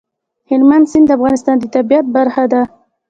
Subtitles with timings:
[0.49, 2.61] هلمند سیند د افغانستان د طبیعت برخه ده.